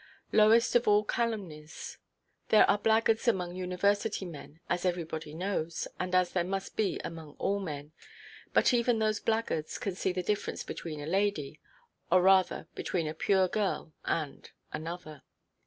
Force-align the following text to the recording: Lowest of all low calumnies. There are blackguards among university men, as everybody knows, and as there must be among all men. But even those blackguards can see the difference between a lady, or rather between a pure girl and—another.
Lowest 0.31 0.75
of 0.75 0.87
all 0.87 1.01
low 1.01 1.03
calumnies. 1.03 1.99
There 2.49 2.67
are 2.67 2.79
blackguards 2.79 3.27
among 3.27 3.55
university 3.55 4.25
men, 4.25 4.59
as 4.67 4.83
everybody 4.83 5.35
knows, 5.35 5.87
and 5.99 6.15
as 6.15 6.31
there 6.31 6.43
must 6.43 6.75
be 6.75 6.99
among 7.03 7.35
all 7.37 7.59
men. 7.59 7.91
But 8.51 8.73
even 8.73 8.97
those 8.97 9.19
blackguards 9.19 9.77
can 9.77 9.93
see 9.93 10.11
the 10.11 10.23
difference 10.23 10.63
between 10.63 11.01
a 11.01 11.05
lady, 11.05 11.59
or 12.11 12.23
rather 12.23 12.65
between 12.73 13.07
a 13.07 13.13
pure 13.13 13.47
girl 13.47 13.93
and—another. 14.03 15.21